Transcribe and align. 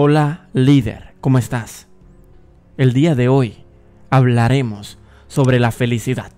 Hola 0.00 0.46
líder, 0.52 1.16
¿cómo 1.20 1.38
estás? 1.38 1.88
El 2.76 2.92
día 2.92 3.16
de 3.16 3.26
hoy 3.26 3.64
hablaremos 4.10 4.96
sobre 5.26 5.58
la 5.58 5.72
felicidad. 5.72 6.30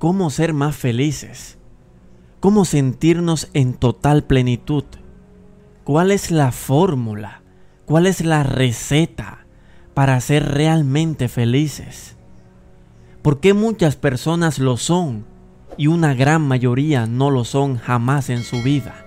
¿Cómo 0.00 0.30
ser 0.30 0.52
más 0.52 0.74
felices? 0.74 1.58
¿Cómo 2.40 2.64
sentirnos 2.64 3.50
en 3.52 3.74
total 3.74 4.24
plenitud? 4.24 4.82
¿Cuál 5.84 6.10
es 6.10 6.32
la 6.32 6.50
fórmula? 6.50 7.42
¿Cuál 7.84 8.08
es 8.08 8.24
la 8.24 8.42
receta 8.42 9.46
para 9.94 10.20
ser 10.20 10.48
realmente 10.48 11.28
felices? 11.28 12.16
¿Por 13.22 13.38
qué 13.38 13.54
muchas 13.54 13.94
personas 13.94 14.58
lo 14.58 14.76
son 14.76 15.24
y 15.76 15.86
una 15.86 16.14
gran 16.14 16.42
mayoría 16.42 17.06
no 17.06 17.30
lo 17.30 17.44
son 17.44 17.76
jamás 17.76 18.28
en 18.28 18.42
su 18.42 18.60
vida? 18.64 19.06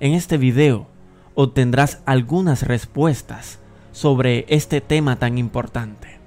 En 0.00 0.14
este 0.14 0.36
video 0.36 0.92
obtendrás 1.34 2.02
algunas 2.06 2.62
respuestas 2.62 3.58
sobre 3.92 4.46
este 4.48 4.80
tema 4.80 5.16
tan 5.16 5.38
importante. 5.38 6.18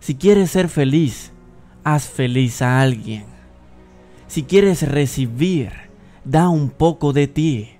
Si 0.00 0.16
quieres 0.16 0.50
ser 0.50 0.68
feliz, 0.68 1.32
haz 1.84 2.08
feliz 2.08 2.62
a 2.62 2.80
alguien. 2.80 3.26
Si 4.26 4.42
quieres 4.44 4.88
recibir, 4.88 5.72
da 6.24 6.48
un 6.48 6.70
poco 6.70 7.12
de 7.12 7.26
ti. 7.26 7.70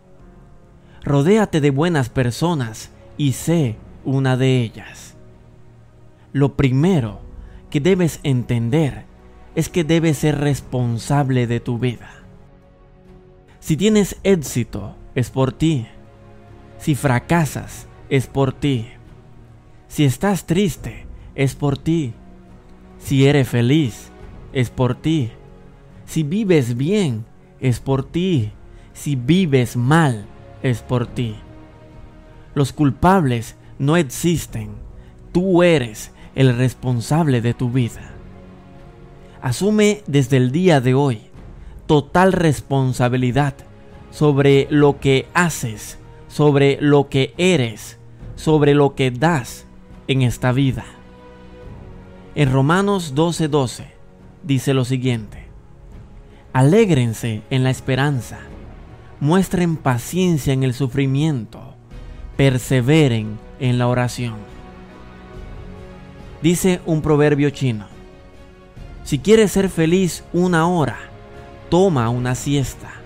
Rodéate 1.03 1.61
de 1.61 1.71
buenas 1.71 2.09
personas 2.09 2.91
y 3.17 3.33
sé 3.33 3.77
una 4.05 4.37
de 4.37 4.61
ellas. 4.61 5.15
Lo 6.33 6.57
primero 6.57 7.21
que 7.71 7.81
debes 7.81 8.21
entender 8.23 9.05
es 9.55 9.69
que 9.69 9.85
debes 9.85 10.19
ser 10.19 10.39
responsable 10.39 11.47
de 11.47 11.61
tu 11.61 11.79
vida. 11.79 12.11
Si 13.61 13.77
tienes 13.77 14.17
éxito, 14.23 14.97
es 15.15 15.31
por 15.31 15.53
ti. 15.53 15.87
Si 16.79 16.95
fracasas, 16.95 17.87
es 18.09 18.27
por 18.27 18.53
ti. 18.53 18.89
Si 19.89 20.05
estás 20.05 20.47
triste, 20.47 21.07
es 21.35 21.55
por 21.55 21.79
ti. 21.79 22.15
Si 22.99 23.27
eres 23.27 23.49
feliz, 23.49 24.11
es 24.53 24.71
por 24.71 24.95
ti. 24.95 25.31
Si 26.07 26.23
vives 26.23 26.77
bien, 26.77 27.25
es 27.61 27.81
por 27.81 28.05
ti. 28.05 28.53
Si 28.93 29.17
vives 29.17 29.77
mal, 29.77 30.27
es 30.63 30.81
por 30.83 31.07
ti. 31.07 31.37
Los 32.55 32.73
culpables 32.73 33.57
no 33.79 33.97
existen. 33.97 34.71
Tú 35.33 35.63
eres 35.63 36.13
el 36.35 36.57
responsable 36.57 37.41
de 37.41 37.55
tu 37.55 37.71
vida. 37.71 38.13
Asume 39.41 40.03
desde 40.07 40.37
el 40.37 40.53
día 40.53 40.81
de 40.81 40.95
hoy 40.95 41.21
total 41.87 42.33
responsabilidad 42.33 43.55
sobre 44.13 44.69
lo 44.71 45.01
que 45.01 45.27
haces, 45.35 45.99
sobre 46.29 46.79
lo 46.81 47.09
que 47.09 47.35
eres, 47.39 47.99
sobre 48.37 48.75
lo 48.75 48.95
que 48.95 49.11
das 49.11 49.67
en 50.07 50.23
esta 50.23 50.53
vida. 50.53 50.85
En 52.35 52.53
Romanos 52.53 53.15
12:12 53.15 53.87
dice 54.45 54.75
lo 54.75 54.85
siguiente, 54.85 55.49
Alégrense 56.53 57.43
en 57.49 57.65
la 57.65 57.71
esperanza, 57.71 58.39
muestren 59.21 59.77
paciencia 59.77 60.53
en 60.53 60.63
el 60.63 60.75
sufrimiento, 60.75 61.75
perseveren 62.37 63.39
en 63.59 63.79
la 63.79 63.89
oración. 63.89 64.37
Dice 66.43 66.83
un 66.85 67.01
proverbio 67.01 67.49
chino, 67.51 67.87
si 69.05 69.19
quieres 69.19 69.53
ser 69.53 69.71
feliz 69.71 70.25
una 70.33 70.69
hora, 70.69 70.99
toma 71.71 72.11
una 72.11 72.35
siesta. 72.35 73.02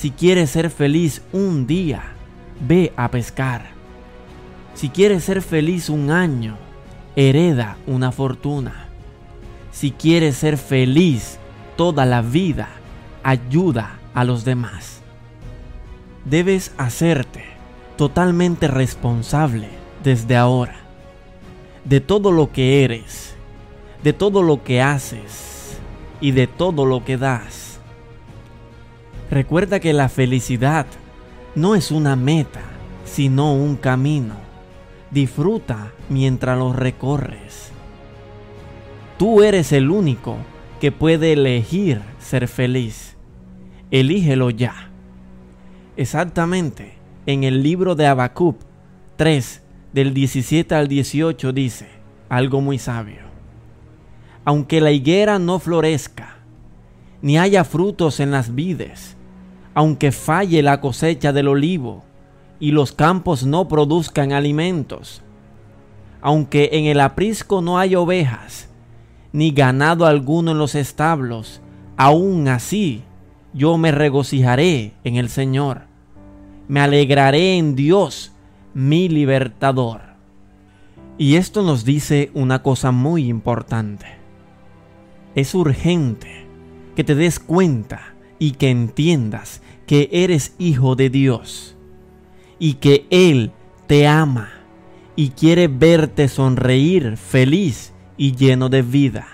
Si 0.00 0.10
quieres 0.12 0.48
ser 0.48 0.70
feliz 0.70 1.20
un 1.30 1.66
día, 1.66 2.00
ve 2.66 2.90
a 2.96 3.10
pescar. 3.10 3.66
Si 4.72 4.88
quieres 4.88 5.24
ser 5.24 5.42
feliz 5.42 5.90
un 5.90 6.10
año, 6.10 6.56
hereda 7.16 7.76
una 7.86 8.10
fortuna. 8.10 8.86
Si 9.72 9.90
quieres 9.90 10.36
ser 10.36 10.56
feliz 10.56 11.38
toda 11.76 12.06
la 12.06 12.22
vida, 12.22 12.70
ayuda 13.22 13.98
a 14.14 14.24
los 14.24 14.46
demás. 14.46 15.02
Debes 16.24 16.72
hacerte 16.78 17.44
totalmente 17.98 18.68
responsable 18.68 19.68
desde 20.02 20.34
ahora 20.34 20.76
de 21.84 22.00
todo 22.00 22.32
lo 22.32 22.52
que 22.52 22.84
eres, 22.84 23.34
de 24.02 24.14
todo 24.14 24.42
lo 24.42 24.64
que 24.64 24.80
haces 24.80 25.78
y 26.22 26.30
de 26.30 26.46
todo 26.46 26.86
lo 26.86 27.04
que 27.04 27.18
das. 27.18 27.59
Recuerda 29.30 29.78
que 29.78 29.92
la 29.92 30.08
felicidad 30.08 30.86
no 31.54 31.76
es 31.76 31.92
una 31.92 32.16
meta, 32.16 32.62
sino 33.04 33.54
un 33.54 33.76
camino. 33.76 34.34
Disfruta 35.12 35.92
mientras 36.08 36.58
lo 36.58 36.72
recorres. 36.72 37.70
Tú 39.18 39.42
eres 39.42 39.72
el 39.72 39.90
único 39.90 40.36
que 40.80 40.90
puede 40.90 41.34
elegir 41.34 42.00
ser 42.18 42.48
feliz. 42.48 43.16
Elígelo 43.92 44.50
ya. 44.50 44.90
Exactamente, 45.96 46.94
en 47.26 47.44
el 47.44 47.62
libro 47.62 47.94
de 47.94 48.06
Habacuc 48.06 48.56
3, 49.16 49.62
del 49.92 50.14
17 50.14 50.74
al 50.74 50.88
18 50.88 51.52
dice 51.52 51.88
algo 52.28 52.60
muy 52.60 52.78
sabio. 52.78 53.28
Aunque 54.44 54.80
la 54.80 54.90
higuera 54.90 55.38
no 55.38 55.58
florezca, 55.58 56.38
ni 57.20 57.38
haya 57.38 57.64
frutos 57.64 58.20
en 58.20 58.30
las 58.30 58.54
vides, 58.54 59.16
aunque 59.74 60.12
falle 60.12 60.62
la 60.62 60.80
cosecha 60.80 61.32
del 61.32 61.48
olivo 61.48 62.04
y 62.58 62.72
los 62.72 62.92
campos 62.92 63.44
no 63.44 63.68
produzcan 63.68 64.32
alimentos, 64.32 65.22
aunque 66.20 66.70
en 66.72 66.86
el 66.86 67.00
aprisco 67.00 67.62
no 67.62 67.78
hay 67.78 67.94
ovejas, 67.94 68.68
ni 69.32 69.52
ganado 69.52 70.06
alguno 70.06 70.52
en 70.52 70.58
los 70.58 70.74
establos, 70.74 71.60
aún 71.96 72.48
así 72.48 73.02
yo 73.54 73.78
me 73.78 73.92
regocijaré 73.92 74.92
en 75.04 75.16
el 75.16 75.28
Señor, 75.28 75.82
me 76.68 76.80
alegraré 76.80 77.56
en 77.56 77.74
Dios, 77.74 78.32
mi 78.74 79.08
libertador. 79.08 80.02
Y 81.18 81.36
esto 81.36 81.62
nos 81.62 81.84
dice 81.84 82.30
una 82.34 82.62
cosa 82.62 82.92
muy 82.92 83.28
importante. 83.28 84.06
Es 85.34 85.54
urgente 85.54 86.46
que 86.96 87.04
te 87.04 87.14
des 87.14 87.38
cuenta 87.38 88.09
y 88.40 88.52
que 88.52 88.70
entiendas 88.70 89.60
que 89.86 90.08
eres 90.10 90.54
hijo 90.58 90.96
de 90.96 91.10
Dios 91.10 91.76
y 92.58 92.74
que 92.74 93.06
Él 93.10 93.52
te 93.86 94.08
ama 94.08 94.48
y 95.14 95.28
quiere 95.30 95.68
verte 95.68 96.26
sonreír 96.26 97.16
feliz 97.16 97.92
y 98.16 98.34
lleno 98.34 98.68
de 98.68 98.82
vida. 98.82 99.26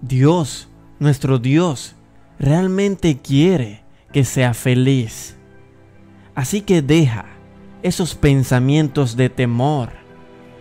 Dios, 0.00 0.68
nuestro 0.98 1.38
Dios, 1.38 1.94
realmente 2.38 3.18
quiere 3.18 3.84
que 4.12 4.24
sea 4.24 4.54
feliz. 4.54 5.36
Así 6.34 6.62
que 6.62 6.80
deja 6.80 7.26
esos 7.82 8.14
pensamientos 8.14 9.14
de 9.14 9.28
temor, 9.28 9.90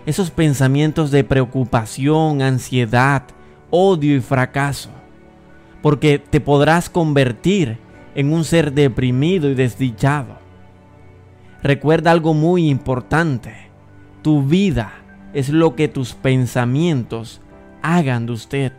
esos 0.05 0.29
pensamientos 0.29 1.09
de 1.09 1.23
preocupación, 1.23 2.41
ansiedad, 2.41 3.23
odio 3.69 4.17
y 4.17 4.19
fracaso 4.19 5.00
porque 5.81 6.19
te 6.19 6.39
podrás 6.39 6.89
convertir 6.89 7.77
en 8.15 8.31
un 8.31 8.43
ser 8.43 8.73
deprimido 8.73 9.49
y 9.49 9.55
desdichado. 9.55 10.39
Recuerda 11.63 12.11
algo 12.11 12.33
muy 12.33 12.69
importante. 12.69 13.53
Tu 14.21 14.43
vida 14.43 14.93
es 15.33 15.49
lo 15.49 15.75
que 15.75 15.87
tus 15.87 16.13
pensamientos 16.13 17.41
hagan 17.81 18.25
de 18.25 18.31
usted. 18.33 18.73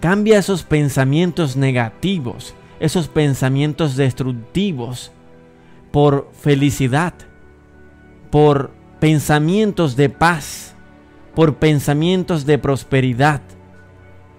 Cambia 0.00 0.38
esos 0.38 0.62
pensamientos 0.62 1.56
negativos, 1.56 2.54
esos 2.80 3.08
pensamientos 3.08 3.96
destructivos, 3.96 5.10
por 5.90 6.30
felicidad, 6.32 7.14
por 8.30 8.70
pensamientos 9.00 9.96
de 9.96 10.10
paz, 10.10 10.74
por 11.34 11.56
pensamientos 11.56 12.44
de 12.44 12.58
prosperidad, 12.58 13.40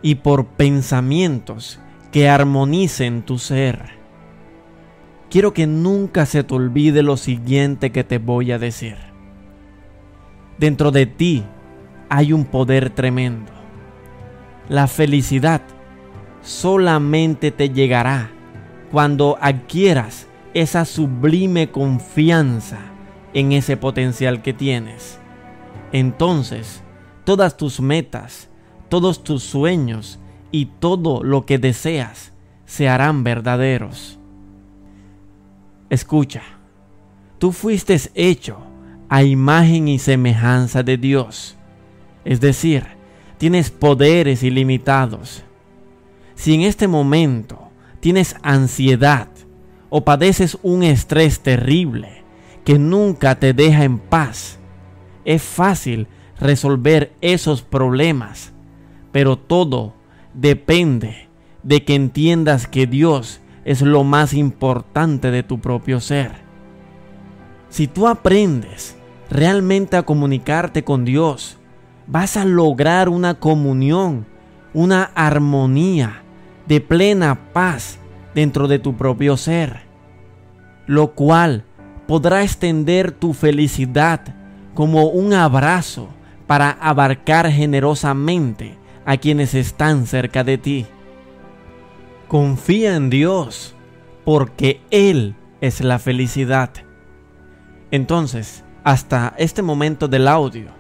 y 0.08 0.16
por 0.16 0.46
pensamientos 0.46 1.82
que 2.14 2.30
armonicen 2.30 3.24
tu 3.24 3.38
ser. 3.38 3.90
Quiero 5.30 5.52
que 5.52 5.68
nunca 5.68 6.26
se 6.26 6.46
te 6.46 6.54
olvide 6.56 7.04
lo 7.04 7.18
siguiente 7.18 7.92
que 7.92 8.06
te 8.06 8.18
voy 8.18 8.54
a 8.54 8.58
decir. 8.58 8.96
Dentro 10.58 10.92
de 10.92 11.08
ti 11.08 11.44
hay 12.08 12.32
un 12.32 12.46
poder 12.46 12.90
tremendo. 12.92 13.52
La 14.70 14.88
felicidad 14.88 15.62
solamente 16.42 17.52
te 17.52 17.72
llegará 17.72 18.30
cuando 18.94 19.38
adquieras 19.42 20.28
esa 20.54 20.86
sublime 20.86 21.70
confianza 21.70 22.80
en 23.34 23.52
ese 23.52 23.76
potencial 23.76 24.42
que 24.42 24.54
tienes. 24.54 25.20
Entonces, 25.92 26.82
todas 27.26 27.58
tus 27.58 27.82
metas, 27.82 28.50
todos 28.90 29.24
tus 29.24 29.44
sueños 29.44 30.20
y 30.52 30.66
todo 30.66 31.24
lo 31.24 31.46
que 31.46 31.58
deseas 31.58 32.34
se 32.66 32.90
harán 32.90 33.24
verdaderos. 33.24 34.20
Escucha, 35.90 36.44
tú 37.38 37.52
fuiste 37.52 37.98
hecho 38.16 38.58
a 39.10 39.24
imagen 39.24 39.88
y 39.88 40.00
semejanza 40.00 40.84
de 40.84 40.98
Dios. 40.98 41.56
Es 42.26 42.42
decir, 42.42 42.86
tienes 43.38 43.72
poderes 43.72 44.44
ilimitados. 44.44 45.44
Si 46.36 46.54
en 46.54 46.62
este 46.62 46.88
momento 46.88 47.70
tienes 48.00 48.36
ansiedad 48.42 49.30
o 49.90 50.04
padeces 50.04 50.58
un 50.62 50.84
estrés 50.84 51.40
terrible 51.40 52.24
que 52.66 52.78
nunca 52.78 53.36
te 53.40 53.54
deja 53.54 53.86
en 53.86 53.98
paz, 53.98 54.60
es 55.24 55.42
fácil 55.42 56.08
resolver 56.40 57.14
esos 57.22 57.62
problemas, 57.62 58.54
pero 59.18 59.36
todo 59.36 59.96
depende 60.36 61.28
de 61.64 61.84
que 61.84 61.96
entiendas 61.96 62.68
que 62.68 62.86
Dios 62.86 63.42
es 63.66 63.82
lo 63.82 64.04
más 64.04 64.32
importante 64.36 65.32
de 65.32 65.42
tu 65.42 65.60
propio 65.60 66.00
ser. 66.02 66.34
Si 67.68 67.88
tú 67.88 68.08
aprendes 68.08 68.96
realmente 69.32 69.98
a 69.98 70.04
comunicarte 70.04 70.84
con 70.84 71.04
Dios, 71.04 71.58
vas 72.06 72.38
a 72.38 72.46
lograr 72.46 73.10
una 73.10 73.34
comunión, 73.34 74.28
una 74.76 75.06
armonía 75.16 76.22
de 76.68 76.80
plena 76.80 77.40
paz 77.54 77.98
dentro 78.36 78.68
de 78.68 78.78
tu 78.78 78.98
propio 78.98 79.36
ser, 79.36 79.80
lo 80.86 81.16
cual 81.16 81.64
podrá 82.08 82.44
extender 82.44 83.14
tu 83.14 83.34
felicidad 83.34 84.36
como 84.76 85.08
un 85.08 85.34
abrazo 85.34 86.08
para 86.46 86.70
abarcar 86.70 87.50
generosamente 87.50 88.78
a 89.08 89.16
quienes 89.16 89.54
están 89.54 90.06
cerca 90.06 90.44
de 90.44 90.58
ti. 90.58 90.86
Confía 92.28 92.98
en 92.98 93.10
Dios, 93.10 93.74
porque 94.26 94.82
Él 94.92 95.34
es 95.62 95.80
la 95.80 95.98
felicidad. 95.98 96.72
Entonces, 97.90 98.66
hasta 98.84 99.34
este 99.38 99.62
momento 99.62 100.10
del 100.10 100.28
audio, 100.28 100.72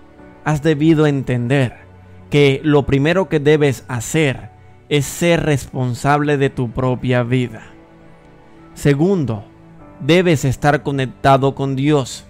has 0.43 0.61
debido 0.61 1.07
entender 1.07 1.77
que 2.29 2.59
lo 2.65 2.85
primero 2.85 3.29
que 3.29 3.39
debes 3.39 3.85
hacer 3.87 4.49
es 4.89 5.05
ser 5.05 5.43
responsable 5.43 6.35
de 6.35 6.49
tu 6.49 6.69
propia 6.69 7.23
vida. 7.23 7.63
Segundo, 8.73 9.45
debes 10.01 10.43
estar 10.43 10.83
conectado 10.83 11.55
con 11.55 11.77
Dios, 11.77 12.25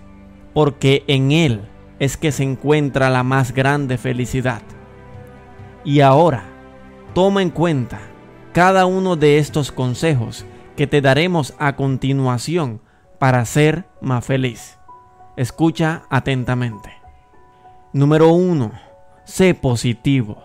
porque 0.53 1.03
en 1.07 1.31
Él 1.31 1.61
es 1.97 2.17
que 2.17 2.31
se 2.31 2.43
encuentra 2.43 3.09
la 3.09 3.23
más 3.23 3.51
grande 3.51 3.97
felicidad. 3.97 4.61
Y 5.88 6.01
ahora, 6.01 6.44
toma 7.13 7.42
en 7.42 7.50
cuenta 7.50 8.01
cada 8.51 8.86
uno 8.86 9.16
de 9.16 9.38
estos 9.38 9.72
consejos 9.72 10.45
que 10.75 10.86
te 10.86 11.00
daremos 11.00 11.54
a 11.60 11.78
continuación 11.78 12.81
para 13.19 13.45
ser 13.45 13.86
más 14.01 14.25
feliz. 14.25 14.78
Escucha 15.38 16.04
atentamente. 16.10 16.92
Número 17.94 18.34
1. 18.34 18.69
Sé 19.24 19.54
positivo. 19.54 20.44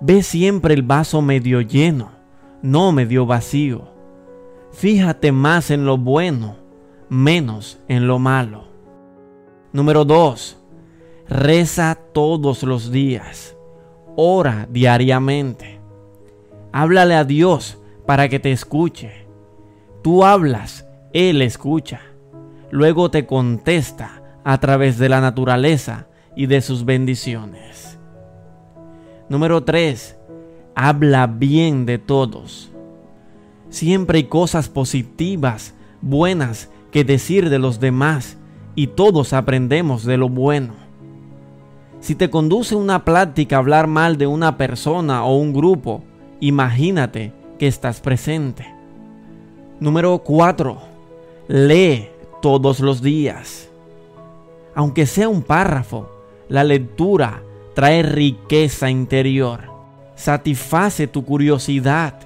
Ve 0.00 0.22
siempre 0.22 0.74
el 0.74 0.82
vaso 0.82 1.20
medio 1.20 1.60
lleno, 1.60 2.12
no 2.62 2.92
medio 2.92 3.26
vacío. 3.26 3.88
Fíjate 4.70 5.32
más 5.32 5.72
en 5.72 5.84
lo 5.84 5.98
bueno, 5.98 6.58
menos 7.08 7.80
en 7.88 8.06
lo 8.06 8.20
malo. 8.20 8.68
Número 9.72 10.04
2. 10.04 10.58
Reza 11.28 11.98
todos 12.12 12.62
los 12.62 12.92
días. 12.92 13.56
Ora 14.16 14.68
diariamente. 14.70 15.80
Háblale 16.72 17.14
a 17.14 17.24
Dios 17.24 17.78
para 18.06 18.28
que 18.28 18.38
te 18.38 18.52
escuche. 18.52 19.26
Tú 20.02 20.24
hablas, 20.24 20.86
Él 21.12 21.42
escucha. 21.42 22.00
Luego 22.70 23.10
te 23.10 23.26
contesta 23.26 24.22
a 24.44 24.58
través 24.58 24.98
de 24.98 25.08
la 25.08 25.20
naturaleza 25.20 26.06
y 26.36 26.46
de 26.46 26.60
sus 26.60 26.84
bendiciones. 26.84 27.98
Número 29.28 29.64
3. 29.64 30.16
Habla 30.74 31.26
bien 31.26 31.86
de 31.86 31.98
todos. 31.98 32.70
Siempre 33.68 34.18
hay 34.18 34.24
cosas 34.24 34.68
positivas, 34.68 35.74
buenas 36.02 36.70
que 36.92 37.04
decir 37.04 37.50
de 37.50 37.58
los 37.58 37.80
demás 37.80 38.36
y 38.74 38.88
todos 38.88 39.32
aprendemos 39.32 40.04
de 40.04 40.16
lo 40.16 40.28
bueno. 40.28 40.83
Si 42.04 42.14
te 42.14 42.28
conduce 42.28 42.76
una 42.76 43.02
plática 43.02 43.56
hablar 43.56 43.86
mal 43.86 44.18
de 44.18 44.26
una 44.26 44.58
persona 44.58 45.24
o 45.24 45.38
un 45.38 45.54
grupo, 45.54 46.02
imagínate 46.38 47.32
que 47.58 47.66
estás 47.66 48.02
presente. 48.02 48.66
Número 49.80 50.18
4. 50.18 50.78
Lee 51.48 52.10
todos 52.42 52.80
los 52.80 53.00
días. 53.00 53.70
Aunque 54.74 55.06
sea 55.06 55.30
un 55.30 55.40
párrafo, 55.40 56.10
la 56.50 56.62
lectura 56.62 57.42
trae 57.74 58.02
riqueza 58.02 58.90
interior, 58.90 59.62
satisface 60.14 61.06
tu 61.06 61.24
curiosidad, 61.24 62.18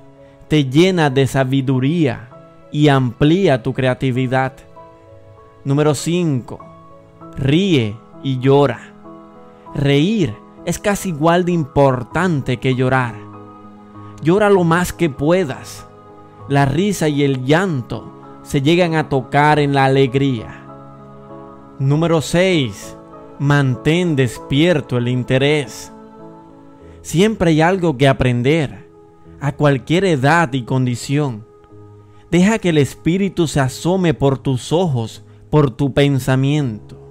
te 0.49 0.65
llena 0.65 1.09
de 1.09 1.29
sabiduría 1.29 2.31
y 2.73 2.89
amplía 2.89 3.63
tu 3.63 3.73
creatividad. 3.75 4.55
Número 5.63 5.95
5. 5.95 6.59
Ríe 7.37 7.97
y 8.25 8.41
llora. 8.41 8.98
Reír 9.75 10.35
es 10.65 10.79
casi 10.79 11.11
igual 11.11 11.44
de 11.44 11.53
importante 11.53 12.59
que 12.59 12.75
llorar. 12.75 13.15
Llora 14.23 14.50
lo 14.50 14.65
más 14.65 14.93
que 14.93 15.11
puedas. 15.11 15.87
La 16.49 16.65
risa 16.65 17.09
y 17.09 17.23
el 17.23 17.44
llanto 17.44 18.12
se 18.43 18.62
llegan 18.62 18.94
a 18.94 19.09
tocar 19.09 19.59
en 19.59 19.75
la 19.75 19.85
alegría. 19.85 20.65
Número 21.79 22.20
6. 22.20 22.97
Mantén 23.38 24.17
despierto 24.17 24.97
el 24.99 25.09
interés. 25.09 25.93
Siempre 27.03 27.50
hay 27.50 27.61
algo 27.61 27.97
que 27.97 28.09
aprender, 28.09 28.91
a 29.41 29.53
cualquier 29.53 30.05
edad 30.05 30.53
y 30.53 30.65
condición. 30.65 31.47
Deja 32.31 32.59
que 32.59 32.70
el 32.70 32.79
espíritu 32.79 33.47
se 33.47 33.61
asome 33.61 34.12
por 34.12 34.38
tus 34.38 34.73
ojos 34.73 35.25
por 35.50 35.70
tu 35.70 35.94
pensamiento. 35.94 37.07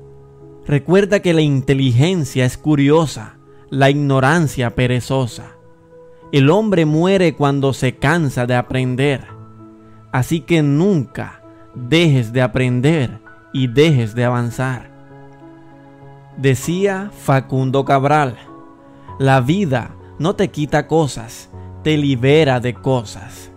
Recuerda 0.67 1.21
que 1.21 1.33
la 1.33 1.39
inteligencia 1.39 2.43
es 2.43 2.57
curiosa, 2.57 3.37
la 3.69 3.89
ignorancia 3.89 4.75
perezosa. 4.75 5.55
El 6.33 6.49
hombre 6.49 6.85
muere 6.85 7.35
cuando 7.35 7.71
se 7.71 7.95
cansa 7.95 8.45
de 8.45 8.55
aprender. 8.55 9.27
Así 10.11 10.41
que 10.41 10.61
nunca 10.61 11.41
dejes 11.73 12.33
de 12.33 12.41
aprender 12.41 13.21
y 13.53 13.67
dejes 13.67 14.13
de 14.13 14.25
avanzar. 14.25 14.91
Decía 16.35 17.11
Facundo 17.17 17.85
Cabral, 17.85 18.35
la 19.19 19.39
vida 19.39 19.95
no 20.19 20.35
te 20.35 20.49
quita 20.49 20.85
cosas, 20.85 21.49
te 21.81 21.95
libera 21.95 22.59
de 22.59 22.73
cosas. 22.73 23.51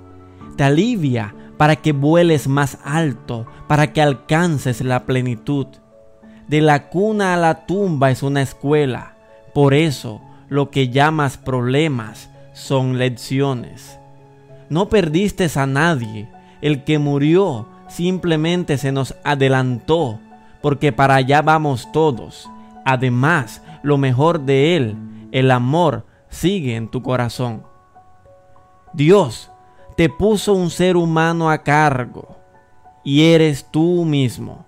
Te 0.57 0.63
alivia 0.63 1.35
para 1.57 1.75
que 1.75 1.91
vueles 1.91 2.47
más 2.47 2.79
alto, 2.85 3.47
para 3.67 3.93
que 3.93 4.01
alcances 4.01 4.81
la 4.81 5.07
plenitud. 5.07 5.67
De 6.51 6.61
la 6.61 6.89
cuna 6.89 7.33
a 7.33 7.37
la 7.37 7.65
tumba 7.65 8.11
es 8.11 8.25
una 8.25 8.43
escuela. 8.43 9.15
Por 9.55 9.73
eso 9.73 10.21
lo 10.49 10.69
que 10.69 10.89
llamas 10.89 11.37
problemas 11.37 12.29
son 12.55 12.99
lecciones. 12.99 14.01
No 14.69 14.89
perdiste 14.89 15.47
a 15.55 15.67
nadie. 15.67 16.29
El 16.61 16.83
que 16.83 16.99
murió 16.99 17.69
simplemente 17.87 18.79
se 18.79 18.91
nos 18.91 19.15
adelantó, 19.23 20.19
porque 20.61 20.91
para 20.91 21.15
allá 21.15 21.41
vamos 21.41 21.93
todos. 21.93 22.51
Además, 22.85 23.63
lo 23.85 23.97
mejor 23.97 24.41
de 24.41 24.77
él, 24.77 24.97
el 25.31 25.53
amor, 25.53 26.05
sigue 26.31 26.75
en 26.75 26.89
tu 26.89 27.01
corazón. 27.01 27.63
Dios 28.93 29.53
te 29.97 30.09
puso 30.09 30.55
un 30.55 30.71
ser 30.71 30.97
humano 30.97 31.49
a 31.49 31.63
cargo 31.63 32.39
y 33.05 33.23
eres 33.27 33.65
tú 33.71 34.05
mismo. 34.05 34.67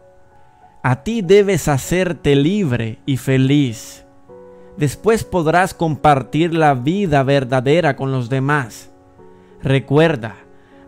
A 0.85 1.05
ti 1.05 1.23
debes 1.23 1.69
hacerte 1.69 2.35
libre 2.35 2.99
y 3.07 3.17
feliz. 3.17 4.05
Después 4.77 5.23
podrás 5.23 5.75
compartir 5.75 6.55
la 6.55 6.75
vida 6.75 7.23
verdadera 7.23 7.95
con 7.95 8.11
los 8.11 8.29
demás. 8.29 8.91
Recuerda, 9.63 10.35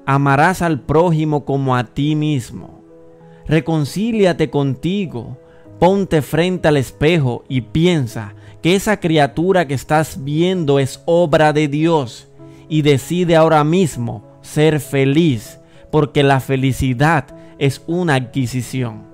amarás 0.05 0.63
al 0.63 0.81
prójimo 0.81 1.45
como 1.45 1.77
a 1.77 1.85
ti 1.85 2.17
mismo. 2.17 2.83
Reconcíliate 3.47 4.51
contigo, 4.51 5.39
ponte 5.79 6.23
frente 6.23 6.67
al 6.67 6.77
espejo 6.77 7.45
y 7.49 7.61
piensa 7.61 8.35
que 8.63 8.75
esa 8.75 8.99
criatura 8.99 9.69
que 9.69 9.75
estás 9.75 10.25
viendo 10.25 10.81
es 10.81 11.05
obra 11.05 11.53
de 11.53 11.69
Dios 11.69 12.33
y 12.69 12.83
decide 12.83 13.37
ahora 13.37 13.63
mismo 13.63 14.25
ser 14.43 14.81
feliz, 14.81 15.61
porque 15.93 16.25
la 16.25 16.41
felicidad 16.41 17.27
es 17.61 17.81
una 17.87 18.17
adquisición. 18.17 19.14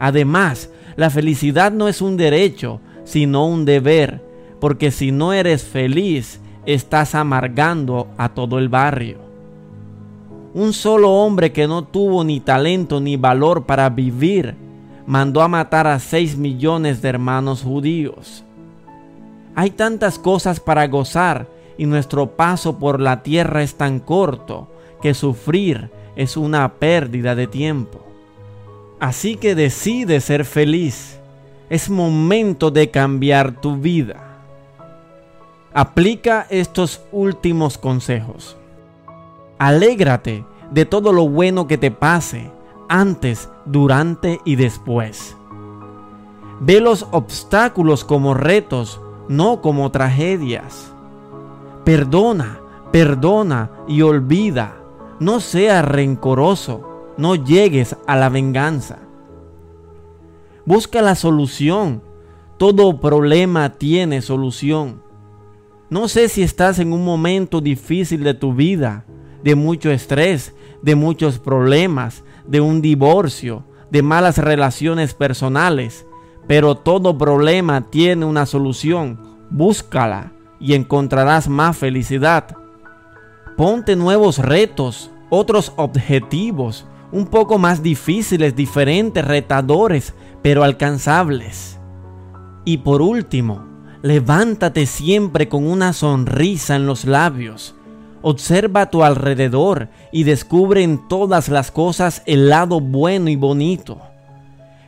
Además, 0.00 0.70
la 0.96 1.10
felicidad 1.10 1.70
no 1.70 1.86
es 1.86 2.00
un 2.00 2.16
derecho, 2.16 2.80
sino 3.04 3.46
un 3.46 3.66
deber, 3.66 4.24
porque 4.58 4.90
si 4.90 5.12
no 5.12 5.34
eres 5.34 5.62
feliz, 5.62 6.40
estás 6.64 7.14
amargando 7.14 8.08
a 8.16 8.30
todo 8.30 8.58
el 8.58 8.68
barrio. 8.70 9.18
un 10.52 10.72
solo 10.72 11.12
hombre 11.12 11.52
que 11.52 11.68
no 11.68 11.84
tuvo 11.84 12.24
ni 12.24 12.40
talento 12.40 13.00
ni 13.00 13.16
valor 13.16 13.66
para 13.66 13.88
vivir, 13.88 14.56
mandó 15.06 15.42
a 15.42 15.48
matar 15.48 15.86
a 15.86 16.00
seis 16.00 16.36
millones 16.36 17.02
de 17.02 17.08
hermanos 17.10 17.62
judíos. 17.62 18.42
Hay 19.54 19.70
tantas 19.70 20.18
cosas 20.18 20.58
para 20.58 20.88
gozar 20.88 21.46
y 21.78 21.86
nuestro 21.86 22.36
paso 22.36 22.78
por 22.78 23.00
la 23.00 23.22
tierra 23.22 23.62
es 23.62 23.76
tan 23.76 24.00
corto 24.00 24.68
que 25.00 25.14
sufrir 25.14 25.90
es 26.16 26.36
una 26.36 26.74
pérdida 26.74 27.36
de 27.36 27.46
tiempo. 27.46 28.09
Así 29.00 29.36
que 29.36 29.54
decide 29.54 30.20
ser 30.20 30.44
feliz. 30.44 31.18
Es 31.70 31.88
momento 31.88 32.70
de 32.70 32.90
cambiar 32.90 33.60
tu 33.60 33.76
vida. 33.76 34.42
Aplica 35.72 36.46
estos 36.50 37.00
últimos 37.10 37.78
consejos. 37.78 38.56
Alégrate 39.58 40.44
de 40.70 40.84
todo 40.84 41.12
lo 41.12 41.28
bueno 41.28 41.66
que 41.66 41.78
te 41.78 41.90
pase, 41.90 42.50
antes, 42.88 43.48
durante 43.64 44.40
y 44.44 44.56
después. 44.56 45.36
Ve 46.60 46.80
los 46.80 47.06
obstáculos 47.10 48.04
como 48.04 48.34
retos, 48.34 49.00
no 49.28 49.62
como 49.62 49.90
tragedias. 49.90 50.92
Perdona, 51.84 52.60
perdona 52.92 53.70
y 53.88 54.02
olvida. 54.02 54.74
No 55.20 55.40
seas 55.40 55.84
rencoroso, 55.84 56.89
no 57.20 57.34
llegues 57.34 57.96
a 58.06 58.16
la 58.16 58.30
venganza. 58.30 58.98
Busca 60.64 61.02
la 61.02 61.14
solución. 61.14 62.02
Todo 62.56 62.98
problema 62.98 63.74
tiene 63.74 64.22
solución. 64.22 65.02
No 65.90 66.08
sé 66.08 66.30
si 66.30 66.42
estás 66.42 66.78
en 66.78 66.94
un 66.94 67.04
momento 67.04 67.60
difícil 67.60 68.24
de 68.24 68.32
tu 68.32 68.54
vida, 68.54 69.04
de 69.44 69.54
mucho 69.54 69.90
estrés, 69.90 70.54
de 70.80 70.94
muchos 70.94 71.38
problemas, 71.38 72.24
de 72.46 72.62
un 72.62 72.80
divorcio, 72.80 73.64
de 73.90 74.00
malas 74.00 74.38
relaciones 74.38 75.12
personales, 75.12 76.06
pero 76.46 76.74
todo 76.74 77.18
problema 77.18 77.82
tiene 77.82 78.24
una 78.24 78.46
solución. 78.46 79.20
Búscala 79.50 80.32
y 80.58 80.72
encontrarás 80.72 81.50
más 81.50 81.76
felicidad. 81.76 82.56
Ponte 83.58 83.94
nuevos 83.94 84.38
retos, 84.38 85.10
otros 85.28 85.74
objetivos, 85.76 86.86
un 87.12 87.26
poco 87.26 87.58
más 87.58 87.82
difíciles, 87.82 88.54
diferentes, 88.54 89.24
retadores, 89.24 90.14
pero 90.42 90.64
alcanzables. 90.64 91.78
Y 92.64 92.78
por 92.78 93.02
último, 93.02 93.70
Levántate 94.02 94.86
siempre 94.86 95.48
con 95.48 95.66
una 95.66 95.92
sonrisa 95.92 96.76
en 96.76 96.86
los 96.86 97.04
labios. 97.04 97.74
Observa 98.22 98.82
a 98.82 98.90
tu 98.90 99.04
alrededor 99.04 99.88
y 100.10 100.24
descubre 100.24 100.82
en 100.82 101.06
todas 101.06 101.50
las 101.50 101.70
cosas 101.70 102.22
el 102.24 102.48
lado 102.48 102.80
bueno 102.80 103.28
y 103.28 103.36
bonito. 103.36 104.00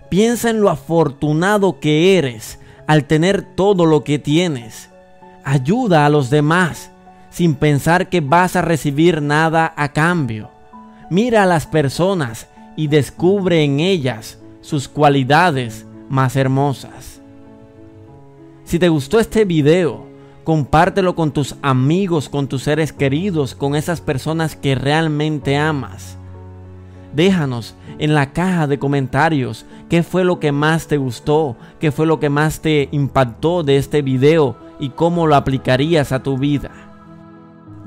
Piensa 0.09 0.49
en 0.49 0.63
lo 0.63 0.71
afortunado 0.71 1.79
que 1.79 2.17
eres 2.17 2.59
al 2.87 3.05
tener 3.05 3.43
todo 3.43 3.85
lo 3.85 4.03
que 4.03 4.19
tienes. 4.19 4.89
Ayuda 5.45 6.07
a 6.07 6.09
los 6.09 6.31
demás 6.31 6.91
sin 7.29 7.55
pensar 7.55 8.09
que 8.09 8.21
vas 8.21 8.57
a 8.57 8.63
recibir 8.63 9.21
nada 9.21 9.75
a 9.77 9.93
cambio. 9.93 10.51
Mira 11.11 11.43
a 11.43 11.47
las 11.47 11.67
personas 11.67 12.49
y 12.77 12.89
descubre 12.89 13.65
en 13.65 13.81
ellas 13.81 14.39
sus 14.61 14.89
cualidades 14.89 15.87
más 16.09 16.37
hermosas. 16.37 17.21
Si 18.65 18.79
te 18.79 18.89
gustó 18.89 19.21
este 19.21 19.45
video, 19.45 20.07
compártelo 20.45 21.15
con 21.15 21.33
tus 21.33 21.57
amigos, 21.63 22.29
con 22.29 22.49
tus 22.49 22.63
seres 22.63 22.93
queridos, 22.93 23.55
con 23.55 23.75
esas 23.75 24.01
personas 24.01 24.57
que 24.57 24.75
realmente 24.75 25.57
amas. 25.57 26.17
Déjanos 27.15 27.75
en 27.99 28.15
la 28.15 28.33
caja 28.33 28.67
de 28.67 28.79
comentarios 28.79 29.67
qué 29.91 30.03
fue 30.03 30.25
lo 30.25 30.41
que 30.41 30.53
más 30.53 30.87
te 30.87 30.97
gustó, 30.97 31.57
qué 31.79 31.93
fue 31.93 32.07
lo 32.07 32.19
que 32.19 32.31
más 32.31 32.61
te 32.61 32.89
impactó 32.93 33.63
de 33.63 33.77
este 33.77 34.01
video 34.01 34.57
y 34.81 34.91
cómo 34.91 35.27
lo 35.27 35.37
aplicarías 35.37 36.13
a 36.13 36.23
tu 36.23 36.39
vida. 36.39 36.71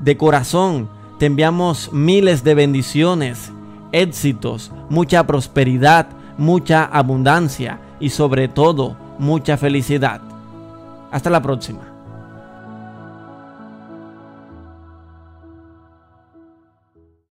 De 0.00 0.16
corazón, 0.16 0.88
te 1.18 1.26
enviamos 1.26 1.92
miles 1.92 2.44
de 2.44 2.54
bendiciones, 2.54 3.52
éxitos, 3.92 4.70
mucha 4.90 5.26
prosperidad, 5.26 6.08
mucha 6.36 6.84
abundancia 6.84 7.80
y 8.00 8.10
sobre 8.10 8.48
todo 8.48 8.96
mucha 9.18 9.56
felicidad. 9.56 10.20
Hasta 11.10 11.30
la 11.30 11.40
próxima. 11.40 11.95